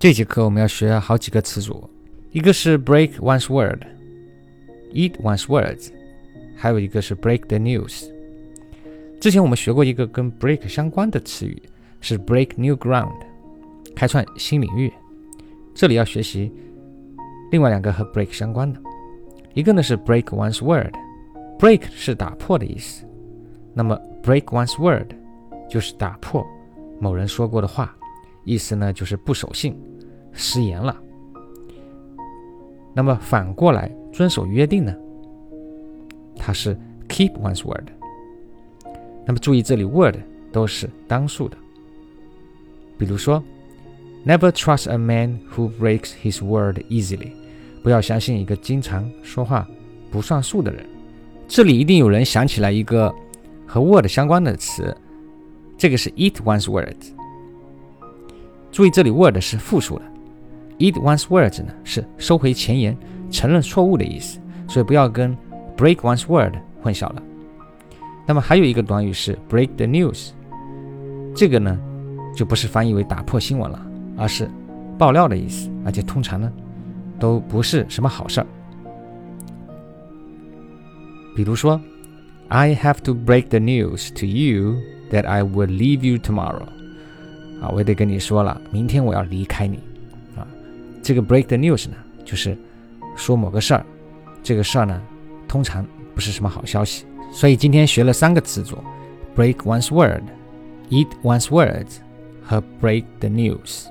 [0.00, 1.86] 这节课我们要学好几个词组，
[2.32, 5.90] 一个是 break one's word，eat one's words，
[6.56, 8.10] 还有一个是 break the news。
[9.20, 11.62] 之前我们学过一个跟 break 相关的词语，
[12.00, 13.12] 是 break new ground，
[13.94, 14.90] 开创新领域。
[15.74, 16.50] 这里要学习
[17.52, 18.80] 另外两个和 break 相关的，
[19.52, 23.04] 一个呢是 break one's word，break 是打破的意思，
[23.74, 25.12] 那么 break one's word
[25.68, 26.42] 就是打破
[26.98, 27.94] 某人说过的话，
[28.44, 29.78] 意思呢就是不守信。
[30.32, 30.96] 食言了。
[32.92, 34.94] 那么反过来遵守约定呢？
[36.36, 36.76] 它是
[37.08, 37.88] keep one's word。
[39.26, 40.16] 那么注意这里 word
[40.50, 41.56] 都是单数的。
[42.98, 43.42] 比如说
[44.26, 47.32] ，Never trust a man who breaks his word easily。
[47.82, 49.66] 不要相信一个经常说话
[50.10, 50.84] 不算数的人。
[51.48, 53.14] 这里一定有人想起来一个
[53.66, 54.94] 和 word 相关的词，
[55.78, 56.96] 这个是 eat one's word。
[58.70, 60.04] 注意这里 word 是复数的。
[60.80, 62.96] Eat one's words 呢是收回前言、
[63.30, 65.36] 承认错误的意思，所以不要跟
[65.76, 67.22] break one's word 混淆了。
[68.26, 70.30] 那么还有一个短语是 break the news，
[71.36, 71.78] 这个呢
[72.34, 73.86] 就不是翻译为打破新闻了，
[74.16, 74.50] 而是
[74.96, 76.50] 爆料的意思，而且通常呢
[77.18, 78.46] 都不是什么好事儿。
[81.36, 81.78] 比如说
[82.48, 84.76] ，I have to break the news to you
[85.10, 86.64] that I will leave you tomorrow。
[87.60, 89.78] 啊，我得跟你说了，明天我要离开你。
[91.10, 92.56] 这个 break the news 呢，就是
[93.16, 93.84] 说某个事儿，
[94.44, 95.02] 这个事儿呢，
[95.48, 97.04] 通常不是什么好消息。
[97.32, 98.78] 所以今天学了三个词组
[99.34, 100.22] ：break one's word、
[100.88, 101.96] eat one's words
[102.44, 103.86] 和 break the news。